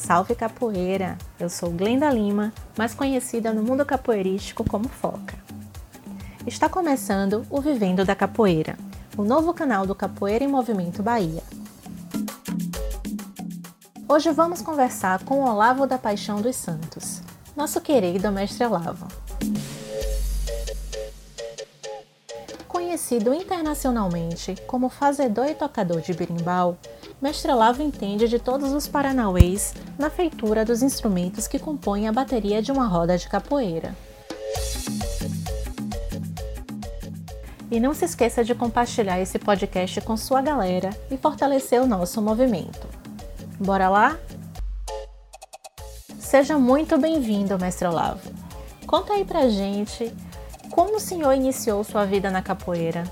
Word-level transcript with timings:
Salve 0.00 0.34
capoeira! 0.34 1.18
Eu 1.38 1.50
sou 1.50 1.70
Glenda 1.70 2.10
Lima, 2.10 2.54
mais 2.76 2.94
conhecida 2.94 3.52
no 3.52 3.62
mundo 3.62 3.84
capoeirístico 3.84 4.64
como 4.64 4.88
Foca. 4.88 5.34
Está 6.46 6.70
começando 6.70 7.46
o 7.50 7.60
Vivendo 7.60 8.02
da 8.02 8.16
Capoeira, 8.16 8.78
o 9.14 9.22
novo 9.22 9.52
canal 9.52 9.86
do 9.86 9.94
Capoeira 9.94 10.42
em 10.42 10.48
Movimento 10.48 11.02
Bahia. 11.02 11.42
Hoje 14.08 14.32
vamos 14.32 14.62
conversar 14.62 15.22
com 15.22 15.44
Olavo 15.44 15.86
da 15.86 15.98
Paixão 15.98 16.40
dos 16.40 16.56
Santos, 16.56 17.20
nosso 17.54 17.78
querido 17.78 18.32
mestre 18.32 18.64
Olavo. 18.64 19.06
Conhecido 22.66 23.34
internacionalmente 23.34 24.56
como 24.66 24.88
fazedor 24.88 25.46
e 25.46 25.54
tocador 25.54 26.00
de 26.00 26.14
berimbau, 26.14 26.78
Mestre 27.20 27.52
Olavo 27.52 27.82
entende 27.82 28.26
de 28.26 28.38
todos 28.38 28.72
os 28.72 28.88
paranauês 28.88 29.74
na 30.00 30.08
feitura 30.08 30.64
dos 30.64 30.82
instrumentos 30.82 31.46
que 31.46 31.58
compõem 31.58 32.08
a 32.08 32.12
bateria 32.12 32.62
de 32.62 32.72
uma 32.72 32.86
roda 32.86 33.18
de 33.18 33.28
capoeira. 33.28 33.94
E 37.70 37.78
não 37.78 37.92
se 37.92 38.06
esqueça 38.06 38.42
de 38.42 38.54
compartilhar 38.54 39.20
esse 39.20 39.38
podcast 39.38 40.00
com 40.00 40.16
sua 40.16 40.40
galera 40.40 40.90
e 41.10 41.18
fortalecer 41.18 41.80
o 41.80 41.86
nosso 41.86 42.20
movimento. 42.22 42.88
Bora 43.60 43.88
lá? 43.90 44.18
Seja 46.18 46.58
muito 46.58 46.96
bem-vindo, 46.96 47.58
Mestre 47.58 47.86
Olavo. 47.86 48.30
Conta 48.86 49.12
aí 49.12 49.24
pra 49.24 49.48
gente 49.50 50.12
como 50.70 50.96
o 50.96 51.00
senhor 51.00 51.34
iniciou 51.34 51.84
sua 51.84 52.06
vida 52.06 52.30
na 52.30 52.40
capoeira. 52.40 53.04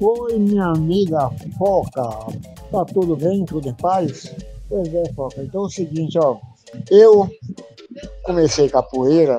Oi, 0.00 0.38
minha 0.38 0.66
amiga 0.66 1.30
Foca. 1.58 2.45
Tá 2.70 2.84
tudo 2.84 3.16
bem? 3.16 3.44
Tudo 3.44 3.68
em 3.68 3.74
paz? 3.74 4.34
Pois 4.68 4.92
é, 4.92 5.12
Foca. 5.12 5.42
Então 5.42 5.62
é 5.62 5.66
o 5.66 5.70
seguinte, 5.70 6.18
ó. 6.18 6.38
Eu 6.90 7.30
comecei 8.24 8.68
capoeira, 8.68 9.38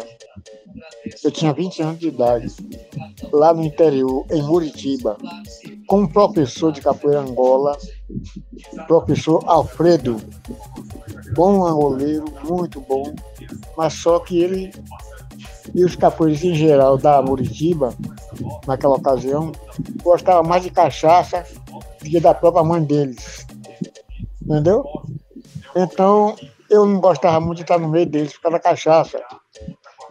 eu 1.24 1.32
tinha 1.32 1.54
20 1.54 1.82
anos 1.82 2.00
de 2.00 2.08
idade, 2.08 2.48
lá 3.32 3.54
no 3.54 3.64
interior, 3.64 4.26
em 4.32 4.42
Muritiba, 4.42 5.18
com 5.88 6.02
um 6.02 6.08
professor 6.08 6.72
de 6.72 6.82
capoeira 6.82 7.22
Angola, 7.22 7.78
professor 8.88 9.44
Alfredo. 9.46 10.18
Bom 11.36 11.66
angoleiro, 11.66 12.26
muito 12.46 12.80
bom, 12.82 13.14
mas 13.76 13.94
só 13.94 14.20
que 14.20 14.42
ele 14.42 14.72
e 15.76 15.84
os 15.84 15.96
capoeiros 15.96 16.44
em 16.44 16.56
geral 16.56 16.98
da 16.98 17.22
Muritiba 17.22 17.94
naquela 18.66 18.96
ocasião, 18.96 19.52
gostava 20.02 20.42
mais 20.42 20.64
de 20.64 20.70
cachaça 20.70 21.46
que 22.00 22.20
da 22.20 22.34
própria 22.34 22.64
mãe 22.64 22.84
deles. 22.84 23.46
Entendeu? 24.42 24.86
Então, 25.76 26.36
eu 26.70 26.86
não 26.86 27.00
gostava 27.00 27.40
muito 27.40 27.58
de 27.58 27.64
estar 27.64 27.78
no 27.78 27.90
meio 27.90 28.06
deles 28.06 28.34
por 28.34 28.44
causa 28.44 28.58
da 28.58 28.64
cachaça. 28.64 29.22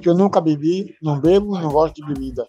Que 0.01 0.09
eu 0.09 0.15
nunca 0.15 0.41
bebi, 0.41 0.95
não 1.03 1.19
bebo, 1.19 1.59
não 1.59 1.71
gosto 1.71 1.95
de 1.95 2.07
bebida. 2.07 2.47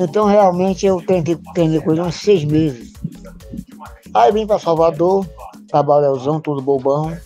Então, 0.00 0.26
realmente, 0.26 0.86
eu 0.86 1.04
tentei 1.04 1.38
aprender 1.48 1.80
com 1.80 1.92
ele 1.92 2.00
uns 2.00 2.16
seis 2.16 2.44
meses. 2.44 2.92
Aí 4.14 4.32
vim 4.32 4.46
para 4.46 4.58
Salvador, 4.58 5.26
trabalhãozão, 5.68 6.40
tudo 6.40 6.62
bobão, 6.62 7.16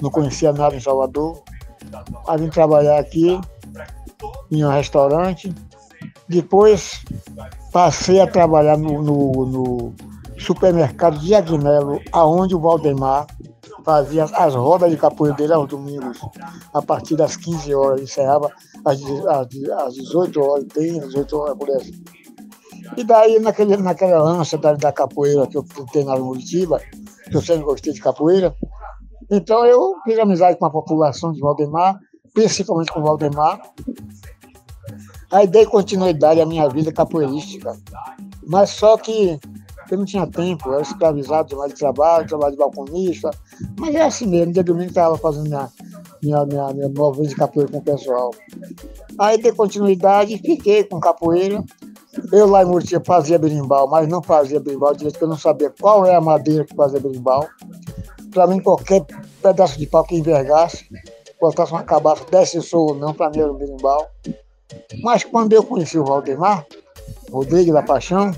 não 0.00 0.10
conhecia 0.10 0.52
nada 0.52 0.76
em 0.76 0.80
Salvador. 0.80 1.42
Aí 2.26 2.38
vim 2.38 2.48
trabalhar 2.48 2.98
aqui, 2.98 3.38
em 4.50 4.64
um 4.64 4.70
restaurante, 4.70 5.52
depois 6.28 7.02
passei 7.72 8.20
a 8.20 8.26
trabalhar 8.26 8.76
no, 8.76 9.02
no, 9.02 9.46
no 9.46 9.94
supermercado 10.46 11.18
de 11.18 11.34
Agnello, 11.34 12.00
aonde 12.12 12.54
o 12.54 12.60
Valdemar 12.60 13.26
fazia 13.84 14.24
as 14.24 14.54
rodas 14.54 14.90
de 14.90 14.96
capoeira 14.96 15.36
dele 15.36 15.52
aos 15.52 15.68
domingos, 15.68 16.18
a 16.72 16.80
partir 16.80 17.16
das 17.16 17.36
15 17.36 17.74
horas, 17.74 18.00
encerrava 18.00 18.50
às, 18.84 19.00
às, 19.02 19.48
às 19.86 19.94
18 19.94 20.40
horas, 20.40 20.64
bem 20.74 20.98
às 20.98 21.06
18 21.08 21.36
horas 21.36 21.56
por 21.56 21.70
assim. 21.70 22.04
E 22.96 23.04
daí, 23.04 23.38
naquele, 23.40 23.76
naquela 23.76 24.22
lança 24.22 24.56
da, 24.56 24.72
da 24.74 24.92
capoeira 24.92 25.46
que 25.46 25.58
eu 25.58 25.64
tenho 25.92 26.06
na 26.06 26.16
Muritiba, 26.16 26.80
que 27.30 27.36
eu 27.36 27.42
sempre 27.42 27.64
gostei 27.64 27.92
de 27.92 28.00
capoeira, 28.00 28.54
então 29.30 29.64
eu 29.66 29.96
fiz 30.04 30.18
amizade 30.18 30.58
com 30.58 30.66
a 30.66 30.70
população 30.70 31.32
de 31.32 31.40
Valdemar, 31.40 31.98
principalmente 32.32 32.92
com 32.92 33.00
o 33.00 33.02
Valdemar, 33.02 33.60
Aí 35.30 35.46
dei 35.46 35.66
continuidade 35.66 36.40
à 36.40 36.46
minha 36.46 36.68
vida 36.68 36.92
capoeirística. 36.92 37.76
Mas 38.46 38.70
só 38.70 38.96
que 38.96 39.38
eu 39.94 39.98
não 39.98 40.04
tinha 40.04 40.26
tempo, 40.26 40.68
eu 40.68 40.74
era 40.74 40.82
escravizado 40.82 41.48
demais 41.48 41.72
de 41.72 41.78
trabalho, 41.78 42.26
trabalho 42.26 42.52
de 42.52 42.58
balconista. 42.58 43.30
Mas 43.78 43.94
é 43.94 44.02
assim 44.02 44.26
mesmo, 44.26 44.52
dia 44.52 44.64
domingo 44.64 44.88
estava 44.88 45.16
fazendo 45.16 45.48
minha, 45.48 45.70
minha, 46.22 46.44
minha, 46.46 46.68
minha 46.74 46.88
nova 46.88 47.22
de 47.22 47.34
capoeira 47.34 47.70
com 47.70 47.78
o 47.78 47.82
pessoal. 47.82 48.30
Aí 49.18 49.40
dei 49.40 49.52
continuidade 49.52 50.38
fiquei 50.38 50.84
com 50.84 51.00
capoeira. 51.00 51.62
Eu 52.32 52.46
lá 52.46 52.62
em 52.62 52.66
Murcia 52.66 53.00
fazia 53.04 53.38
berimbau, 53.38 53.88
mas 53.88 54.08
não 54.08 54.22
fazia 54.22 54.58
berimbau 54.58 54.94
direito, 54.94 55.14
porque 55.14 55.24
eu 55.24 55.28
não 55.28 55.38
sabia 55.38 55.72
qual 55.78 56.06
é 56.06 56.14
a 56.14 56.20
madeira 56.20 56.64
que 56.64 56.74
fazia 56.74 56.98
berimbau. 56.98 57.46
Para 58.32 58.46
mim, 58.46 58.60
qualquer 58.60 59.04
pedaço 59.42 59.78
de 59.78 59.86
pau 59.86 60.02
que 60.02 60.16
envergasse, 60.16 60.86
botasse 61.40 61.72
uma 61.72 61.82
cabaça, 61.82 62.24
desse 62.30 62.60
sou 62.62 62.94
não, 62.94 63.12
para 63.12 63.30
mim 63.30 63.40
era 63.40 63.52
um 63.52 63.56
berimbau. 63.56 64.06
Mas 65.02 65.24
quando 65.24 65.52
eu 65.52 65.62
conheci 65.62 65.98
o 65.98 66.04
Valdemar, 66.04 66.66
Rodrigo 67.30 67.72
da 67.72 67.82
Paixão, 67.82 68.32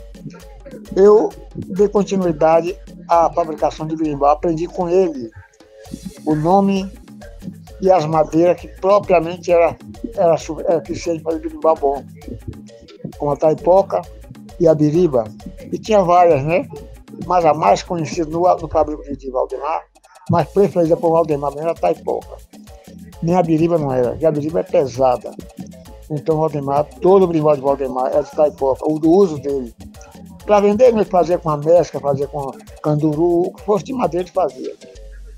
eu 0.96 1.30
dei 1.54 1.88
continuidade 1.88 2.78
à 3.08 3.30
fabricação 3.32 3.86
de 3.86 3.96
berimbau, 3.96 4.30
aprendi 4.30 4.66
com 4.66 4.88
ele 4.88 5.30
o 6.24 6.34
nome 6.34 6.90
e 7.80 7.90
as 7.90 8.04
madeiras 8.06 8.60
que 8.60 8.68
propriamente 8.68 9.52
era, 9.52 9.76
era, 10.14 10.36
era 10.66 10.84
suficiente 10.84 11.22
para 11.22 11.32
fazer 11.32 11.48
berimbau 11.48 11.76
bom, 11.76 12.04
como 13.18 13.32
a 13.32 13.36
taipoca 13.36 14.02
e 14.58 14.66
a 14.66 14.74
biriba. 14.74 15.24
E 15.72 15.78
tinha 15.78 16.02
várias, 16.02 16.42
né? 16.44 16.68
Mas 17.26 17.44
a 17.44 17.54
mais 17.54 17.82
conhecida 17.82 18.28
no, 18.30 18.40
no 18.56 18.68
fabrico 18.68 19.02
de 19.02 19.30
Valdemar, 19.30 19.84
mas 20.30 20.48
preferida 20.50 20.96
por 20.96 21.10
Valdemar 21.10 21.52
era 21.56 21.72
a 21.72 21.74
taipoca. 21.74 22.36
Nem 23.22 23.34
a 23.34 23.42
biriba 23.42 23.78
não 23.78 23.92
era, 23.92 24.10
porque 24.10 24.26
a 24.26 24.30
biriba 24.30 24.60
é 24.60 24.62
pesada. 24.62 25.30
Então, 26.10 26.38
Valdemar, 26.38 26.84
todo 27.00 27.24
o 27.24 27.26
brimol 27.26 27.54
de 27.54 27.60
Valdemar 27.60 28.14
é 28.14 28.22
de 28.22 28.30
taipoca, 28.30 28.82
o 28.86 28.98
do 28.98 29.10
uso 29.10 29.38
dele. 29.38 29.74
Para 30.48 30.60
vender, 30.60 30.86
ele 30.86 31.04
fazia 31.04 31.38
com 31.38 31.50
a 31.50 31.58
mesca, 31.58 32.00
fazia 32.00 32.26
com 32.26 32.50
canduru, 32.82 33.48
o 33.48 33.52
que 33.52 33.62
fosse 33.64 33.84
de 33.84 33.92
madeira 33.92 34.24
ele 34.24 34.32
fazia. 34.32 34.74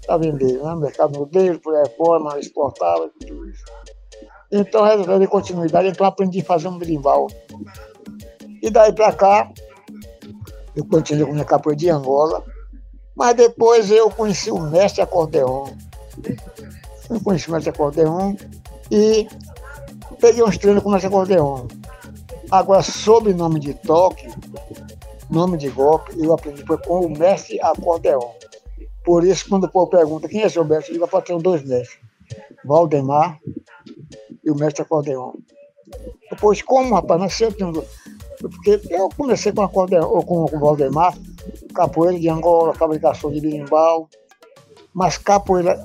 Para 0.06 0.18
vender, 0.18 0.62
né? 0.62 0.74
Mercado 0.76 1.18
modelo, 1.18 1.58
por 1.58 1.74
aí 1.74 1.90
fora, 1.96 2.38
exportava 2.38 3.10
e 3.20 3.26
tudo 3.26 3.50
isso. 3.50 3.64
Então, 4.52 4.84
resolvi 4.84 5.26
continuidade, 5.26 5.88
então 5.88 6.06
aprendi 6.06 6.40
a 6.40 6.44
fazer 6.44 6.68
um 6.68 6.78
berimbau. 6.78 7.26
E 8.62 8.70
daí 8.70 8.92
para 8.92 9.12
cá, 9.12 9.50
eu 10.76 10.86
continuei 10.86 11.26
com 11.26 11.32
minha 11.32 11.44
capoeira 11.44 11.76
de 11.76 11.90
Angola, 11.90 12.44
mas 13.16 13.34
depois 13.34 13.90
eu 13.90 14.08
conheci 14.12 14.52
o 14.52 14.60
mestre 14.60 15.02
acordeon. 15.02 15.70
Eu 17.10 17.20
conheci 17.20 17.48
o 17.48 17.52
mestre 17.52 17.70
acordeon 17.70 18.36
e 18.92 19.26
peguei 20.20 20.44
uns 20.44 20.56
treinos 20.56 20.84
com 20.84 20.96
esse 20.96 21.06
acordeon. 21.06 21.66
Agora, 22.48 22.82
sob 22.82 23.32
nome 23.32 23.60
de 23.60 23.74
toque, 23.74 24.28
nome 25.30 25.56
de 25.56 25.68
golpe, 25.68 26.12
eu 26.18 26.32
aprendi 26.32 26.64
foi 26.64 26.78
com 26.78 27.06
o 27.06 27.10
mestre 27.10 27.60
acordeon. 27.60 28.20
Por 29.04 29.24
isso, 29.24 29.48
quando 29.48 29.64
o 29.64 29.68
povo 29.70 29.90
pergunta 29.90 30.28
quem 30.28 30.42
é 30.42 30.48
seu 30.48 30.64
mestre, 30.64 30.94
eu 30.94 31.06
digo, 31.06 31.22
ter 31.22 31.38
dois 31.38 31.64
mestres. 31.64 31.98
Valdemar 32.64 33.38
e 34.44 34.50
o 34.50 34.54
mestre 34.54 34.82
acordeon. 34.82 35.32
Depois, 36.30 36.60
como, 36.62 36.94
rapaz, 36.94 37.34
sempre 37.34 37.58
temos... 37.58 37.84
Porque 38.38 38.80
eu 38.90 39.08
comecei 39.10 39.52
com, 39.52 39.62
acordeon, 39.62 40.02
com, 40.22 40.46
com 40.46 40.58
Valdemar, 40.58 41.16
capoeira 41.74 42.18
de 42.18 42.28
Angola, 42.28 42.74
fabricação 42.74 43.30
de 43.30 43.40
berimbau, 43.40 44.08
mas 44.94 45.18
capoeira, 45.18 45.78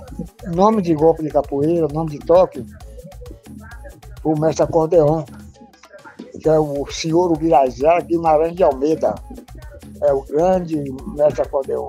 nome 0.54 0.82
de 0.82 0.94
golpe 0.94 1.22
de 1.22 1.30
capoeira, 1.30 1.88
nome 1.90 2.12
de 2.12 2.20
toque, 2.20 2.66
o 4.24 4.40
mestre 4.40 4.64
acordeon, 4.64 5.24
que 6.46 6.50
é 6.50 6.60
o 6.60 6.86
senhor 6.92 7.32
Ubirajara 7.32 8.02
Guimarães 8.02 8.56
de 8.56 8.62
Almeida. 8.62 9.16
É 10.00 10.14
o 10.14 10.22
grande 10.22 10.76
mestre 11.16 11.42
acordeon. 11.42 11.88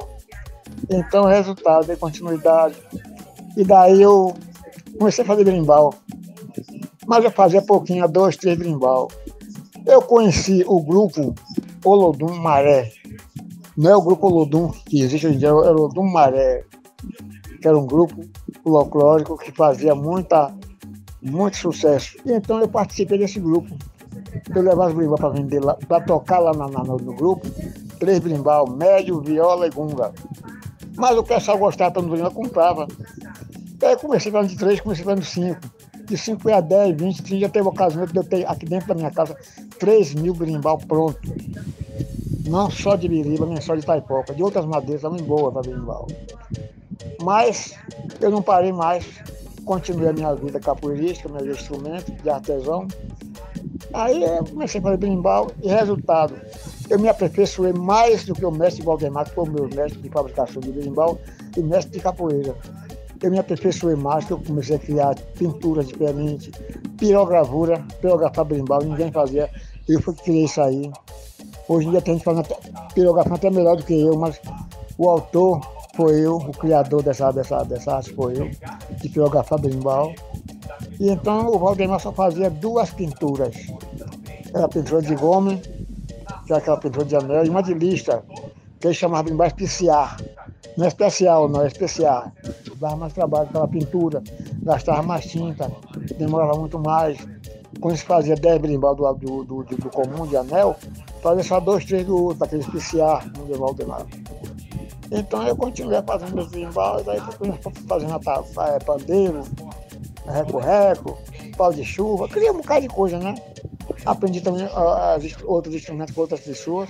Então, 0.88 1.26
resultado, 1.26 1.86
dei 1.86 1.96
continuidade. 1.96 2.74
E 3.54 3.62
daí 3.62 4.00
eu 4.00 4.32
comecei 4.98 5.22
a 5.22 5.26
fazer 5.26 5.44
brimbal. 5.44 5.92
Mas 7.06 7.22
eu 7.22 7.30
fazia 7.30 7.60
pouquinho, 7.60 8.08
dois, 8.08 8.38
três 8.38 8.56
brimbal. 8.56 9.10
Eu 9.84 10.00
conheci 10.00 10.64
o 10.66 10.82
grupo 10.82 11.34
Olodum 11.84 12.34
Maré. 12.36 12.90
Não 13.76 13.90
é 13.90 13.96
o 13.96 14.00
grupo 14.00 14.26
Olodum 14.26 14.70
que 14.86 15.02
existe 15.02 15.26
hoje 15.26 15.36
em 15.36 15.38
dia, 15.38 15.48
é 15.48 15.52
o 15.52 15.56
Olodum 15.56 16.10
Maré, 16.10 16.64
que 17.60 17.68
era 17.68 17.76
um 17.76 17.86
grupo 17.86 18.22
folclórico 18.64 19.36
que 19.36 19.52
fazia 19.52 19.94
muita 19.94 20.50
muito 21.20 21.58
sucesso. 21.58 22.16
E 22.24 22.32
então 22.32 22.58
eu 22.58 22.68
participei 22.68 23.18
desse 23.18 23.38
grupo. 23.38 23.76
Eu 24.54 24.62
levava 24.62 24.88
os 24.88 24.94
brimbal 24.94 25.16
para 25.16 25.28
vender 25.30 25.60
lá, 25.60 25.74
para 25.74 26.00
tocar 26.04 26.38
lá 26.38 26.52
na, 26.52 26.68
na, 26.68 26.82
no 26.82 27.14
grupo, 27.14 27.46
três 27.98 28.18
brimbal, 28.18 28.68
médio, 28.68 29.20
viola 29.20 29.66
e 29.66 29.70
gunga. 29.70 30.12
Mas 30.96 31.16
o 31.16 31.22
pessoal 31.22 31.58
gostava 31.58 31.92
tanto 31.92 32.06
do 32.06 32.10
berimbau, 32.10 32.32
comprava. 32.32 32.86
Aí 33.82 33.92
eu 33.92 33.98
comecei 33.98 34.32
falando 34.32 34.48
de 34.48 34.56
três, 34.56 34.80
comecei 34.80 35.04
de 35.14 35.24
cinco. 35.24 35.60
De 36.06 36.16
5 36.16 36.48
a 36.52 36.60
10, 36.60 36.96
20, 36.96 37.22
30, 37.24 37.40
já 37.40 37.48
teve 37.48 37.66
ocasião 37.66 38.06
de 38.06 38.16
eu 38.16 38.22
ter 38.22 38.46
aqui 38.48 38.64
dentro 38.64 38.86
da 38.86 38.94
minha 38.94 39.10
casa 39.10 39.36
3 39.80 40.14
mil 40.14 40.32
berimbau 40.34 40.78
pronto. 40.78 41.18
Não 42.48 42.70
só 42.70 42.94
de 42.94 43.08
biriba, 43.08 43.44
nem 43.44 43.60
só 43.60 43.74
de 43.74 43.84
taipoca, 43.84 44.32
de 44.32 44.40
outras 44.40 44.64
madeiras 44.66 45.02
também 45.02 45.20
boas 45.24 45.52
para 45.52 45.62
berimbau. 45.62 46.06
Mas 47.22 47.74
eu 48.20 48.30
não 48.30 48.40
parei 48.40 48.72
mais, 48.72 49.04
continuei 49.64 50.10
a 50.10 50.12
minha 50.12 50.32
vida 50.34 50.60
capoeirística, 50.60 51.28
meus 51.28 51.58
instrumentos 51.58 52.14
de 52.22 52.30
artesão. 52.30 52.86
Aí 53.92 54.22
eu 54.22 54.44
comecei 54.44 54.80
a 54.80 54.82
fazer 54.82 54.96
berimbau 54.96 55.50
e 55.62 55.68
resultado, 55.68 56.34
eu 56.88 56.98
me 56.98 57.08
aperfeiçoei 57.08 57.72
mais 57.72 58.24
do 58.24 58.34
que 58.34 58.44
o 58.44 58.50
mestre 58.50 58.82
Valdemar, 58.84 59.24
que 59.24 59.34
foi 59.34 59.44
o 59.44 59.50
meu 59.50 59.68
mestre 59.68 60.00
de 60.00 60.08
fabricação 60.08 60.60
de 60.60 60.70
berimbau 60.70 61.18
e 61.56 61.60
mestre 61.60 61.92
de 61.92 62.00
capoeira. 62.00 62.54
Eu 63.22 63.30
me 63.30 63.38
aperfeiçoei 63.38 63.96
mais, 63.96 64.28
eu 64.28 64.38
comecei 64.38 64.76
a 64.76 64.78
criar 64.78 65.14
pinturas 65.38 65.88
diferentes, 65.88 66.50
pirogravura, 66.98 67.84
pirografar 68.00 68.44
berimbau, 68.44 68.82
ninguém 68.82 69.10
fazia. 69.10 69.50
Eu 69.88 70.00
fui 70.00 70.14
que 70.14 70.24
criei 70.24 70.44
isso 70.44 70.60
aí. 70.60 70.90
Hoje 71.68 71.88
em 71.88 71.90
dia 71.90 72.00
tem 72.00 72.14
gente 72.14 72.24
fazendo 72.24 72.46
pirografando 72.94 73.36
até 73.36 73.50
melhor 73.50 73.76
do 73.76 73.84
que 73.84 73.98
eu, 74.00 74.16
mas 74.16 74.40
o 74.98 75.08
autor 75.08 75.60
foi 75.96 76.20
eu, 76.20 76.36
o 76.36 76.52
criador 76.52 77.02
dessa, 77.02 77.32
dessa, 77.32 77.64
dessa 77.64 77.96
arte 77.96 78.12
foi 78.12 78.38
eu, 78.38 78.50
de 79.00 79.08
pirografar 79.08 79.58
berimbau. 79.58 80.12
E 80.98 81.10
então 81.10 81.48
o 81.48 81.58
Valdemar 81.58 82.00
só 82.00 82.12
fazia 82.12 82.48
duas 82.48 82.90
pinturas. 82.90 83.54
Era 84.54 84.64
a 84.64 84.68
pintura 84.68 85.02
de 85.02 85.14
gome, 85.14 85.60
que 86.46 86.52
é 86.52 86.56
aquela 86.56 86.78
pintura 86.78 87.04
de 87.04 87.16
anel, 87.16 87.44
e 87.44 87.48
uma 87.48 87.62
de 87.62 87.74
lista, 87.74 88.24
que 88.80 88.86
ele 88.86 88.94
chamava 88.94 89.24
berimbau 89.24 89.46
especial. 89.46 90.16
Não 90.76 90.84
é 90.84 90.88
especial, 90.88 91.48
não, 91.48 91.62
é 91.62 91.66
especial. 91.66 92.32
Dava 92.76 92.96
mais 92.96 93.12
trabalho 93.12 93.48
pela 93.48 93.66
pintura, 93.66 94.22
gastava 94.62 95.02
mais 95.02 95.26
tinta, 95.26 95.70
demorava 96.18 96.58
muito 96.58 96.78
mais. 96.78 97.18
Quando 97.80 97.96
se 97.96 98.04
fazia 98.04 98.34
10 98.34 98.60
berimbau 98.60 98.94
do, 98.94 99.12
do, 99.14 99.44
do, 99.44 99.64
do, 99.64 99.90
comum 99.90 100.26
de 100.26 100.36
anel, 100.36 100.76
fazia 101.22 101.42
só 101.42 101.60
dois, 101.60 101.84
três 101.84 102.06
do 102.06 102.24
outro, 102.24 102.38
daquele 102.38 102.62
especial, 102.62 103.22
no 103.36 103.46
de 103.46 103.58
Valdemar. 103.58 104.06
Então 105.10 105.46
eu 105.46 105.54
continuei 105.56 106.02
fazendo 106.02 106.34
meus 106.34 106.48
berimbau, 106.48 107.00
e 107.00 107.04
daí 107.04 107.20
fazendo 107.86 108.14
é, 108.14 108.78
pandeiro, 108.84 109.42
reco-reco, 110.26 111.18
pau 111.56 111.72
de 111.72 111.84
chuva, 111.84 112.28
queria 112.28 112.52
um 112.52 112.58
bocado 112.58 112.82
de 112.82 112.88
coisa, 112.88 113.18
né? 113.18 113.34
Aprendi 114.04 114.40
também 114.40 114.64
uh, 114.64 115.46
outros 115.46 115.74
instrumentos 115.74 116.14
com 116.14 116.20
outras 116.20 116.40
pessoas 116.40 116.88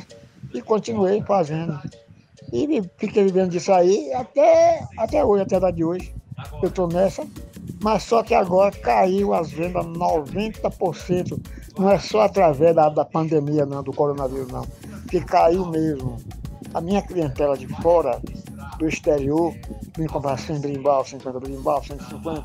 e 0.53 0.61
continuei 0.63 1.23
fazendo. 1.23 1.79
E 2.53 2.83
fiquei 2.97 3.25
vivendo 3.25 3.51
disso 3.51 3.73
aí 3.73 4.13
até, 4.13 4.87
até 4.97 5.25
hoje, 5.25 5.43
até 5.43 5.57
a 5.57 5.59
data 5.59 5.73
de 5.73 5.85
hoje. 5.85 6.15
Eu 6.63 6.69
estou 6.69 6.87
nessa, 6.87 7.27
mas 7.83 8.03
só 8.03 8.23
que 8.23 8.35
agora 8.35 8.71
caiu 8.71 9.35
as 9.35 9.51
vendas 9.51 9.85
90%. 9.87 11.41
Não 11.79 11.91
é 11.91 11.99
só 11.99 12.23
através 12.23 12.75
da, 12.75 12.89
da 12.89 13.05
pandemia, 13.05 13.67
não, 13.67 13.83
do 13.83 13.93
coronavírus, 13.93 14.49
não. 14.49 14.67
Que 15.11 15.21
caiu 15.21 15.67
mesmo. 15.67 16.17
A 16.75 16.81
minha 16.81 17.01
clientela 17.01 17.57
de 17.57 17.67
fora, 17.81 18.21
do 18.79 18.87
exterior, 18.87 19.55
me 19.97 20.07
comprar 20.07 20.39
100 20.39 20.61
brimbal, 20.61 21.05
50 21.05 21.41
brimbal, 21.41 21.83
150, 21.83 22.45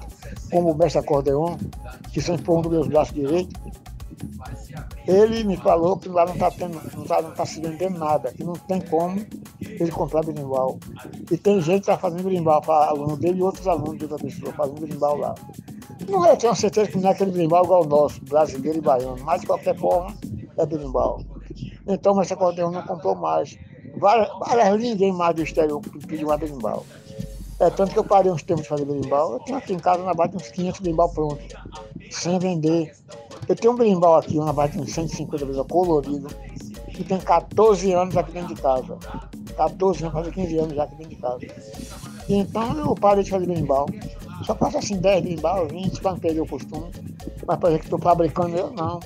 como 0.51 0.75
mestre 0.75 1.00
acordeon, 1.00 1.57
que 2.12 2.21
foi 2.21 2.56
um 2.56 2.62
dos 2.62 2.71
meus 2.71 2.88
braços 2.88 3.13
direitos, 3.13 3.53
ele 5.07 5.44
me 5.44 5.57
falou 5.57 5.98
que 5.98 6.09
lá 6.09 6.25
não 6.25 6.33
está 6.33 6.51
não 6.68 7.03
tá, 7.06 7.21
não 7.21 7.31
tá 7.31 7.45
se 7.45 7.59
vendendo 7.59 7.98
nada, 7.98 8.31
que 8.31 8.44
não 8.44 8.53
tem 8.53 8.80
como 8.81 9.25
ele 9.59 9.92
comprar 9.92 10.24
berimbau. 10.24 10.80
E 11.31 11.38
tem 11.38 11.59
gente 11.62 11.86
que 11.86 11.92
está 11.92 11.98
fazendo 11.98 12.24
berimbau 12.24 12.62
para 12.62 12.89
aluno 12.89 13.18
dele 13.18 13.39
e 13.39 13.44
outros 13.44 13.68
alunos 13.68 13.98
de 13.98 14.03
outra 14.03 14.19
pessoa 14.19 14.53
fazendo 14.53 14.81
berimbau 14.81 15.18
lá. 15.18 15.36
Não 16.07 16.25
é, 16.25 16.36
tenho 16.36 16.56
certeza 16.56 16.92
que 16.92 16.98
não 16.98 17.09
é 17.09 17.13
aquele 17.13 17.31
berimbau 17.31 17.63
igual 17.63 17.83
o 17.83 17.88
nosso, 17.88 18.24
brasileiro 18.25 18.77
e 18.77 18.81
baiano, 18.81 19.18
mas 19.24 19.42
de 19.42 19.48
qualquer 19.48 19.77
forma 19.77 20.15
é 20.57 20.65
berimbau. 20.65 21.21
Então, 21.88 22.13
mas 22.13 22.27
esse 22.27 22.33
acordeão 22.33 22.71
não 22.71 22.83
comprou 22.83 23.15
mais. 23.15 23.57
Várias, 23.98 24.30
várias, 24.39 24.80
ninguém 24.80 25.12
mais 25.12 25.36
do 25.36 25.44
exterior 25.44 25.81
pediu 26.07 26.27
uma 26.27 26.38
berimbau. 26.38 26.86
É 27.62 27.69
tanto 27.69 27.94
que 27.94 28.00
eu 28.00 28.04
parei 28.04 28.31
uns 28.31 28.42
tempos 28.42 28.63
de 28.63 28.69
fazer 28.69 28.86
berimbau. 28.86 29.34
Eu 29.34 29.40
tenho 29.42 29.60
aqui 29.60 29.72
em 29.72 29.78
casa 29.78 30.02
na 30.04 30.16
base 30.16 30.36
uns 30.36 30.48
500 30.50 30.80
berimbau 30.80 31.10
prontos, 31.10 31.46
sem 32.10 32.40
vender. 32.40 32.92
Eu 33.48 33.56
tenho 33.56 33.74
um 33.74 33.75
berimbau 33.78 34.16
aqui, 34.16 34.40
uma 34.40 34.52
base 34.52 34.74
de 34.74 34.80
uns 34.80 34.92
150 34.92 35.46
berimbau 35.46 35.66
colorido, 35.66 36.28
que 36.90 37.04
tem 37.04 37.19
14 37.19 37.94
anos 37.94 38.18
aqui 38.18 38.31
dentro 38.31 38.56
de 38.56 38.62
casa. 38.63 38.98
14 39.56 40.04
anos, 40.04 40.13
fazer 40.13 40.31
15 40.31 40.58
anos 40.58 40.74
já 40.74 40.84
aqui 40.86 40.96
dentro 40.96 41.10
de 41.12 41.16
casa. 41.18 41.40
E 42.28 42.34
então 42.34 42.80
eu 42.80 42.96
parei 42.96 43.24
de 43.24 43.30
fazer 43.30 43.46
berimbau. 43.46 43.86
Só 44.44 44.56
faço 44.56 44.80
assim 44.80 44.98
10 44.98 45.24
berimbau, 45.24 45.68
20, 45.68 46.02
para 46.02 46.12
não 46.13 46.19
perder 46.19 46.42
o 46.42 46.48
costume. 46.48 46.90
Mas 47.46 47.60
para 47.60 47.78
que 47.78 47.84
estou 47.84 48.00
fabricando 48.00 48.58
eu, 48.58 48.72
não. 48.72 49.00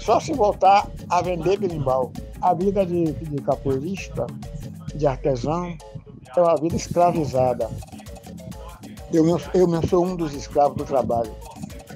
Só 0.00 0.18
se 0.18 0.32
voltar 0.32 0.90
a 1.08 1.22
vender 1.22 1.56
berimbau. 1.56 2.10
A 2.40 2.52
vida 2.52 2.84
de, 2.84 3.12
de 3.12 3.42
capoeirista, 3.42 4.26
de 4.92 5.06
artesão, 5.06 5.76
é 6.36 6.40
uma 6.40 6.56
vida 6.56 6.76
escravizada. 6.76 7.70
Eu, 9.12 9.26
eu 9.52 9.68
mesmo 9.68 9.86
sou 9.88 10.06
um 10.06 10.16
dos 10.16 10.32
escravos 10.32 10.76
do 10.76 10.84
trabalho. 10.84 11.30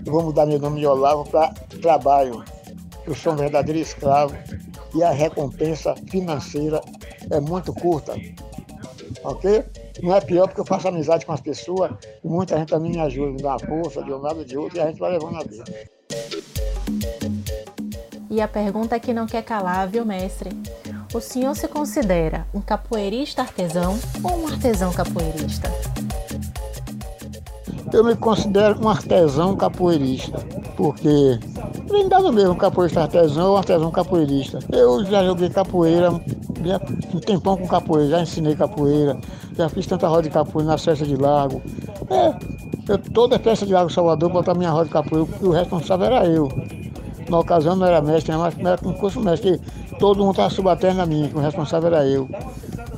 Eu 0.05 0.13
vou 0.13 0.23
mudar 0.23 0.45
meu 0.45 0.59
nome 0.59 0.81
de 0.81 0.87
Olavo 0.87 1.29
para 1.29 1.49
trabalho. 1.81 2.45
Eu 3.07 3.15
sou 3.15 3.33
um 3.33 3.37
verdadeiro 3.37 3.81
escravo 3.81 4.37
e 4.95 5.03
a 5.03 5.11
recompensa 5.11 5.95
financeira 6.11 6.81
é 7.31 7.41
muito 7.41 7.73
curta. 7.73 8.15
Ok? 9.25 9.65
Não 10.03 10.15
é 10.15 10.21
pior 10.21 10.47
porque 10.47 10.61
eu 10.61 10.67
faço 10.67 10.89
amizade 10.89 11.25
com 11.25 11.33
as 11.33 11.41
pessoas 11.41 11.91
e 12.23 12.29
muita 12.29 12.59
gente 12.59 12.69
também 12.69 12.93
me 12.93 13.01
ajuda, 13.01 13.33
me 13.33 13.43
dá 13.43 13.57
uma 13.57 13.59
força 13.59 14.03
de 14.03 14.13
um 14.13 14.19
lado 14.19 14.45
de 14.45 14.59
outro 14.59 14.77
e 14.77 14.81
a 14.81 14.87
gente 14.87 15.01
vai 15.01 15.13
levando 15.13 15.37
a 15.37 15.45
vida. 15.45 15.65
E 18.29 18.41
a 18.43 18.49
pergunta 18.49 19.01
que 19.01 19.15
não 19.15 19.27
quer 19.27 19.43
calar, 19.43 19.89
viu, 19.89 20.05
mestre? 20.05 20.51
O 21.15 21.21
senhor 21.21 21.57
se 21.57 21.67
considera 21.67 22.47
um 22.53 22.61
capoeirista 22.61 23.41
artesão 23.41 23.99
ou 24.23 24.43
um 24.43 24.49
artesão 24.49 24.93
capoeirista? 24.93 25.71
Eu 27.97 28.05
me 28.05 28.15
considero 28.15 28.79
um 28.85 28.91
artesão 28.91 29.57
capoeirista, 29.57 30.39
porque 30.77 31.41
vem 31.91 32.07
dado 32.07 32.31
mesmo 32.31 32.55
capoeirista 32.55 33.01
artesão 33.01 33.53
ou 33.53 33.57
artesão 33.57 33.91
capoeirista. 33.91 34.59
Eu 34.71 35.03
já 35.07 35.25
joguei 35.25 35.49
capoeira, 35.49 36.11
já 36.63 36.79
um 37.15 37.21
tempão 37.21 37.57
com 37.57 37.67
capoeira, 37.67 38.11
já 38.11 38.21
ensinei 38.21 38.55
capoeira, 38.55 39.17
já 39.57 39.71
fiz 39.71 39.87
tanta 39.87 40.09
roda 40.09 40.25
de 40.25 40.29
capoeira 40.29 40.73
na 40.73 40.77
festa 40.77 41.07
de 41.07 41.17
lago. 41.17 41.63
É, 42.11 42.35
eu, 42.87 42.99
toda 42.99 43.39
festa 43.39 43.65
de 43.65 43.73
lago 43.73 43.89
Salvador 43.89 44.29
botava 44.29 44.59
minha 44.59 44.71
roda 44.71 44.85
de 44.85 44.91
capoeira, 44.91 45.27
e 45.41 45.47
o 45.47 45.51
responsável 45.53 46.07
era 46.09 46.27
eu. 46.27 46.51
Na 47.31 47.39
ocasião 47.39 47.77
não 47.77 47.87
era 47.87 48.03
mestre, 48.03 48.37
mas 48.37 48.59
era 48.59 48.77
com 48.77 48.93
curso 48.93 49.23
mestre 49.23 49.59
todo 49.99 50.19
mundo 50.19 50.33
estava 50.33 50.51
subalterno 50.51 51.01
a 51.01 51.07
mim, 51.07 51.33
o 51.35 51.39
responsável 51.39 51.87
era 51.95 52.07
eu. 52.07 52.29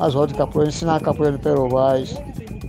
As 0.01 0.13
rodas 0.13 0.33
de 0.33 0.39
capoeira, 0.39 0.71
ensinar 0.71 1.01
capoeira 1.01 1.37
no 1.37 1.39
Perovais, 1.41 2.21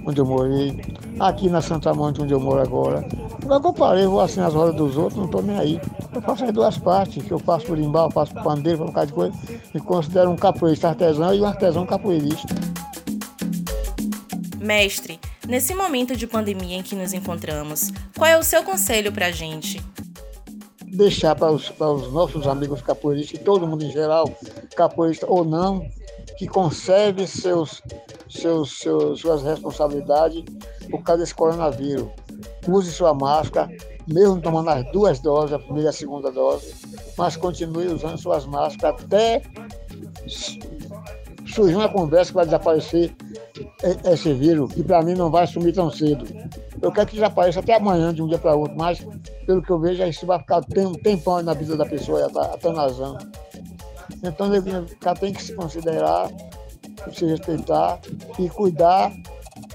onde 0.05 0.21
eu 0.21 0.25
morei, 0.27 0.79
aqui 1.19 1.49
na 1.49 1.61
Santa 1.61 1.93
Monte, 1.93 2.21
onde 2.21 2.33
eu 2.33 2.39
moro 2.39 2.61
agora. 2.61 3.05
Agora 3.43 3.59
que 3.59 3.67
eu 3.67 3.73
parei, 3.73 4.05
vou 4.05 4.21
assinar 4.21 4.47
as 4.47 4.53
rodas 4.53 4.75
dos 4.75 4.97
outros, 4.97 5.17
não 5.17 5.25
estou 5.25 5.41
nem 5.41 5.57
aí. 5.57 5.81
Eu 6.13 6.21
faço 6.21 6.45
as 6.45 6.53
duas 6.53 6.77
partes, 6.77 7.23
que 7.23 7.31
eu 7.31 7.39
faço 7.39 7.65
por 7.65 7.77
limbal, 7.77 8.09
faço 8.11 8.33
por 8.33 8.43
pandeiro, 8.43 8.79
faço 8.79 8.89
um 8.89 8.93
bocado 8.93 9.07
de 9.07 9.13
coisa. 9.13 9.37
Me 9.73 9.81
considero 9.81 10.29
um 10.29 10.35
capoeirista 10.35 10.89
artesão 10.89 11.33
e 11.33 11.41
um 11.41 11.45
artesão 11.45 11.85
capoeirista. 11.85 12.55
Mestre, 14.57 15.19
nesse 15.47 15.73
momento 15.73 16.15
de 16.15 16.27
pandemia 16.27 16.77
em 16.77 16.83
que 16.83 16.95
nos 16.95 17.13
encontramos, 17.13 17.91
qual 18.17 18.29
é 18.29 18.37
o 18.37 18.43
seu 18.43 18.63
conselho 18.63 19.11
para 19.11 19.27
a 19.27 19.31
gente? 19.31 19.81
deixar 20.91 21.35
para 21.35 21.51
os, 21.51 21.69
para 21.69 21.91
os 21.91 22.11
nossos 22.11 22.47
amigos 22.47 22.81
capoeiristas, 22.81 23.39
e 23.39 23.43
todo 23.43 23.67
mundo 23.67 23.83
em 23.83 23.91
geral, 23.91 24.29
capoeirista 24.75 25.25
ou 25.27 25.45
não, 25.45 25.87
que 26.37 26.47
conserve 26.47 27.27
seus, 27.27 27.81
seus, 28.29 28.79
seus, 28.79 29.19
suas 29.19 29.43
responsabilidades 29.43 30.43
por 30.89 31.03
causa 31.03 31.23
desse 31.23 31.35
coronavírus. 31.35 32.07
Use 32.67 32.91
sua 32.91 33.13
máscara, 33.13 33.69
mesmo 34.07 34.39
tomando 34.41 34.69
as 34.69 34.91
duas 34.91 35.19
doses, 35.19 35.53
a 35.53 35.59
primeira 35.59 35.87
e 35.87 35.89
a 35.89 35.93
segunda 35.93 36.31
dose, 36.31 36.73
mas 37.17 37.35
continue 37.35 37.87
usando 37.87 38.17
suas 38.17 38.45
máscaras 38.45 39.03
até 39.03 39.41
surgir 41.47 41.75
uma 41.75 41.89
conversa 41.89 42.31
que 42.31 42.35
vai 42.35 42.45
desaparecer 42.45 43.15
esse 44.05 44.33
vírus, 44.33 44.71
que 44.73 44.83
para 44.83 45.01
mim 45.01 45.15
não 45.15 45.31
vai 45.31 45.47
sumir 45.47 45.73
tão 45.73 45.89
cedo. 45.89 46.25
Eu 46.81 46.91
quero 46.91 47.07
que 47.07 47.15
desapareça 47.15 47.59
até 47.59 47.75
amanhã, 47.75 48.13
de 48.13 48.21
um 48.21 48.27
dia 48.27 48.37
para 48.37 48.55
outro, 48.55 48.77
mas 48.77 49.05
pelo 49.45 49.61
que 49.61 49.69
eu 49.69 49.79
vejo, 49.79 50.03
isso 50.03 50.25
vai 50.25 50.39
ficar 50.39 50.61
tem, 50.61 50.85
um 50.85 50.93
tempão 50.93 51.41
na 51.41 51.53
vida 51.53 51.75
da 51.75 51.85
pessoa, 51.85 52.29
até 52.53 52.71
nazão. 52.71 53.17
Então, 54.23 54.49
o 54.49 54.97
cara 54.97 55.19
tem 55.19 55.33
que 55.33 55.41
se 55.41 55.53
considerar, 55.53 56.29
se 57.17 57.25
respeitar 57.25 57.99
e 58.37 58.49
cuidar 58.49 59.11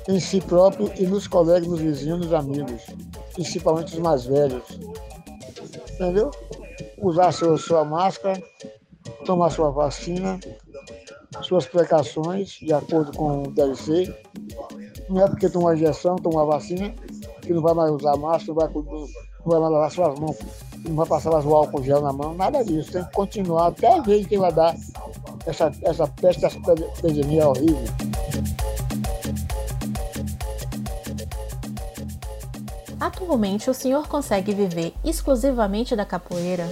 em 0.08 0.20
si 0.20 0.40
próprio 0.40 0.90
e 0.98 1.06
nos 1.06 1.26
colegas, 1.26 1.68
nos 1.68 1.80
vizinhos, 1.80 2.20
nos 2.20 2.32
amigos, 2.32 2.82
principalmente 3.32 3.94
os 3.94 3.98
mais 3.98 4.24
velhos. 4.24 4.62
Entendeu? 5.94 6.30
Usar 6.98 7.32
sua, 7.32 7.56
sua 7.56 7.84
máscara, 7.84 8.42
tomar 9.24 9.50
sua 9.50 9.70
vacina, 9.70 10.38
suas 11.42 11.66
precauções 11.66 12.58
de 12.60 12.72
acordo 12.72 13.16
com 13.16 13.44
o 13.44 13.50
DLC. 13.50 14.14
Não 15.08 15.24
é 15.24 15.28
porque 15.28 15.48
toma 15.48 15.74
injeção, 15.74 16.16
toma 16.16 16.44
vacina, 16.44 16.94
que 17.42 17.52
não 17.52 17.62
vai 17.62 17.74
mais 17.74 17.90
usar 17.90 18.16
máscara, 18.16 18.46
não 18.48 18.54
vai, 18.54 18.68
não 18.68 19.08
vai 19.44 19.60
mais 19.60 19.72
lavar 19.72 19.90
suas 19.90 20.18
mãos, 20.18 20.36
não 20.88 20.96
vai 20.96 21.06
passar 21.06 21.30
mais 21.30 21.44
o 21.44 21.54
álcool 21.54 21.82
gel 21.82 22.00
na 22.00 22.12
mão, 22.12 22.34
nada 22.34 22.64
disso. 22.64 22.92
Tem 22.92 23.04
que 23.04 23.12
continuar 23.12 23.68
até 23.68 24.00
ver 24.00 24.26
quem 24.26 24.38
vai 24.38 24.52
dar 24.52 24.74
essa, 25.46 25.72
essa 25.82 26.06
peste, 26.06 26.44
essa 26.44 26.58
epidemia 26.58 27.48
horrível. 27.48 27.94
Atualmente, 32.98 33.68
o 33.68 33.74
senhor 33.74 34.08
consegue 34.08 34.54
viver 34.54 34.94
exclusivamente 35.04 35.94
da 35.94 36.04
capoeira? 36.04 36.66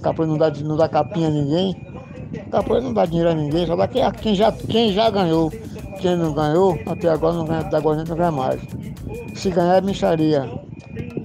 Capoeira 0.00 0.32
não 0.32 0.38
dá, 0.38 0.50
não 0.50 0.76
dá 0.76 0.88
capinha 0.88 1.28
a 1.28 1.30
ninguém. 1.30 1.74
Capoeira 2.50 2.84
não 2.84 2.94
dá 2.94 3.04
dinheiro 3.04 3.30
a 3.30 3.34
ninguém, 3.34 3.66
só 3.66 3.74
dá 3.76 3.88
quem, 3.88 4.10
quem, 4.12 4.34
já, 4.34 4.52
quem 4.52 4.92
já 4.92 5.10
ganhou. 5.10 5.50
Quem 6.00 6.16
não 6.16 6.32
ganhou, 6.32 6.78
até 6.86 7.08
agora 7.08 7.36
não 7.36 7.44
ganha, 7.44 7.60
até 7.60 7.76
agora 7.76 8.04
não 8.04 8.16
ganha 8.16 8.30
mais. 8.30 8.60
Se 9.34 9.50
ganhar 9.50 9.78
é 9.78 9.80
micharia. 9.80 10.61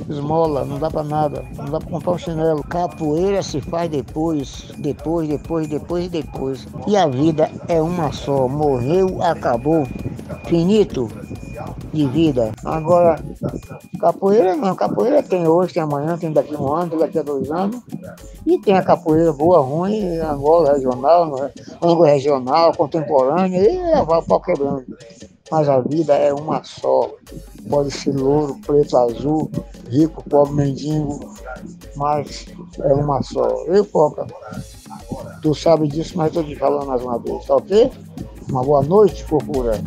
Esmola, 0.10 0.64
não 0.64 0.80
dá 0.80 0.90
pra 0.90 1.04
nada, 1.04 1.44
não 1.58 1.66
dá 1.66 1.80
pra 1.80 1.90
comprar 1.90 2.14
um 2.14 2.18
chinelo. 2.18 2.64
Capoeira 2.64 3.44
se 3.44 3.60
faz 3.60 3.90
depois, 3.90 4.66
depois, 4.78 5.28
depois, 5.28 5.68
depois, 5.68 6.10
depois. 6.10 6.68
E 6.88 6.96
a 6.96 7.08
vida 7.08 7.50
é 7.68 7.82
uma 7.82 8.12
só. 8.12 8.48
Morreu, 8.48 9.22
acabou. 9.22 9.86
Finito 10.46 11.10
de 11.94 12.08
vida. 12.08 12.52
Agora, 12.64 13.20
capoeira 14.00 14.56
não, 14.56 14.76
capoeira 14.76 15.22
tem 15.24 15.48
hoje, 15.48 15.74
tem 15.74 15.84
amanhã, 15.84 16.18
tem 16.18 16.32
daqui 16.32 16.56
a 16.56 16.60
um 16.60 16.72
ano, 16.74 16.98
daqui 16.98 17.20
a 17.20 17.24
dois 17.24 17.52
anos. 17.52 17.82
E 18.46 18.58
tem 18.60 18.76
a 18.76 18.84
capoeira 18.84 19.34
boa, 19.34 19.60
ruim, 19.60 20.18
Angola 20.20 20.74
regional, 20.74 21.52
Angola 21.82 22.08
regional, 22.08 22.74
contemporânea, 22.76 23.60
e 23.60 24.06
vai 24.06 24.20
o 24.20 24.24
pau 24.24 24.40
quebrando. 24.40 24.86
Mas 25.50 25.70
a 25.70 25.80
vida 25.80 26.14
é 26.14 26.34
uma 26.34 26.64
só. 26.64 27.10
Pode 27.70 27.92
ser 27.92 28.16
louro, 28.16 28.58
preto, 28.66 28.98
azul, 28.98 29.50
rico, 29.90 30.24
pobre, 30.30 30.54
mendigo, 30.54 31.34
mas 31.96 32.46
é 32.80 32.94
uma 32.94 33.22
só. 33.22 33.66
Eu, 33.66 33.86
Poca, 33.86 34.28
tu 35.42 35.54
sabe 35.54 35.88
disso, 35.88 36.18
mas 36.18 36.28
estou 36.28 36.44
te 36.44 36.56
falando 36.56 36.88
mais 36.88 37.02
uma 37.02 37.18
vez, 37.20 37.46
tá 37.46 37.56
ok? 37.56 37.92
Uma 38.50 38.64
boa 38.64 38.82
noite, 38.84 39.24
fofura. 39.24 39.82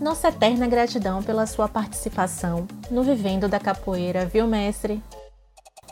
Nossa 0.00 0.28
eterna 0.28 0.66
gratidão 0.66 1.22
pela 1.22 1.46
sua 1.46 1.68
participação 1.68 2.66
no 2.90 3.02
Vivendo 3.02 3.48
da 3.48 3.60
Capoeira, 3.60 4.24
viu, 4.24 4.46
mestre? 4.46 5.02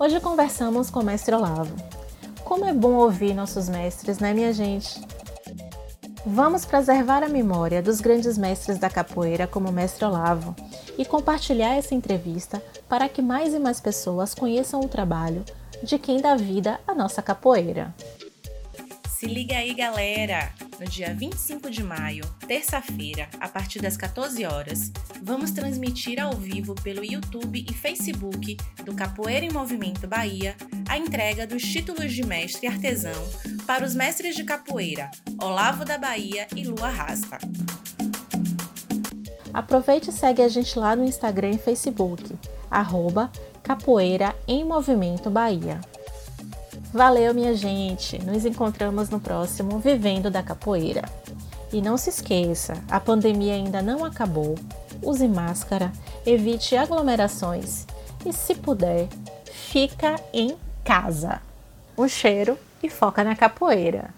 Hoje 0.01 0.19
conversamos 0.21 0.89
com 0.91 1.01
o 1.01 1.05
mestre 1.05 1.35
Olavo. 1.35 1.75
Como 2.45 2.65
é 2.65 2.73
bom 2.73 2.95
ouvir 2.95 3.35
nossos 3.35 3.69
mestres, 3.69 4.19
né, 4.19 4.33
minha 4.33 4.53
gente? 4.53 4.99
Vamos 6.25 6.65
preservar 6.65 7.23
a 7.23 7.29
memória 7.29 7.83
dos 7.83 8.01
grandes 8.01 8.39
mestres 8.39 8.79
da 8.79 8.89
capoeira, 8.89 9.47
como 9.47 9.69
o 9.69 9.73
mestre 9.73 10.05
Olavo, 10.05 10.55
e 10.99 11.05
compartilhar 11.05 11.77
essa 11.77 11.95
entrevista 11.95 12.63
para 12.89 13.09
que 13.09 13.23
mais 13.23 13.55
e 13.55 13.59
mais 13.59 13.81
pessoas 13.81 14.35
conheçam 14.35 14.81
o 14.81 14.89
trabalho 14.89 15.45
de 15.83 15.99
quem 15.99 16.21
dá 16.21 16.35
vida 16.35 16.81
à 16.87 16.95
nossa 16.95 17.23
capoeira. 17.23 17.95
Se 19.19 19.27
liga 19.27 19.57
aí, 19.57 19.75
galera! 19.75 20.53
No 20.79 20.87
dia 20.87 21.13
25 21.13 21.71
de 21.73 21.83
maio, 21.83 22.25
terça-feira, 22.47 23.29
a 23.41 23.49
partir 23.49 23.81
das 23.81 23.97
14 23.97 24.45
horas, 24.45 24.93
vamos 25.21 25.51
transmitir 25.51 26.23
ao 26.23 26.35
vivo 26.35 26.73
pelo 26.77 27.05
YouTube 27.05 27.67
e 27.69 27.75
Facebook 27.75 28.57
do 28.85 28.95
Capoeira 28.95 29.45
em 29.45 29.51
Movimento 29.51 30.07
Bahia 30.07 30.57
a 30.89 30.97
entrega 30.97 31.49
dos 31.49 31.63
títulos 31.63 32.13
de 32.13 32.25
mestre 32.25 32.69
artesão 32.69 33.29
para 33.67 33.85
os 33.85 33.93
mestres 33.93 34.37
de 34.37 34.45
capoeira 34.45 35.11
Olavo 35.43 35.85
da 35.85 35.99
Bahia 35.99 36.47
e 36.55 36.63
Lua 36.63 36.89
Rasta. 36.89 37.39
Aproveite 39.53 40.11
e 40.11 40.13
segue 40.13 40.43
a 40.43 40.49
gente 40.49 40.79
lá 40.79 40.95
no 40.95 41.05
Instagram 41.05 41.51
e 41.51 41.59
Facebook, 41.59 42.35
arroba 42.71 43.31
Capoeira 43.63 44.35
em 44.47 44.65
Movimento 44.65 45.31
Bahia. 45.31 45.81
Valeu, 46.93 47.35
minha 47.35 47.55
gente! 47.55 48.19
Nos 48.25 48.45
encontramos 48.45 49.11
no 49.11 49.21
próximo 49.21 49.79
Vivendo 49.79 50.31
da 50.31 50.43
Capoeira. 50.43 51.03
E 51.73 51.83
não 51.83 51.99
se 51.99 52.09
esqueça, 52.09 52.83
a 52.91 52.99
pandemia 52.99 53.55
ainda 53.55 53.83
não 53.83 54.05
acabou. 54.05 54.55
Use 55.03 55.29
máscara, 55.29 55.93
evite 56.25 56.77
aglomerações 56.77 57.87
e, 58.25 58.33
se 58.33 58.55
puder, 58.55 59.09
fica 59.45 60.17
em 60.33 60.57
casa. 60.83 61.43
Um 61.97 62.09
cheiro 62.09 62.59
e 62.83 62.89
foca 62.89 63.23
na 63.23 63.37
capoeira. 63.37 64.11